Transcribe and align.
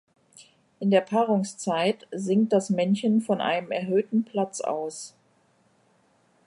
In 0.79 0.89
der 0.89 1.01
Paarungszeit 1.01 2.07
singt 2.11 2.53
das 2.53 2.71
Männchen 2.71 3.21
von 3.21 3.39
einem 3.39 3.69
erhöhten 3.69 4.23
Platz 4.23 4.59
aus. 4.59 5.13